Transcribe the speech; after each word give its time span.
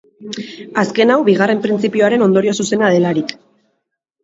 Azken 0.83 1.13
hau 1.15 1.17
bigarren 1.27 1.61
printzipioaren 1.67 2.25
ondorio 2.29 2.57
zuzena 2.63 2.93
delarik. 2.99 3.39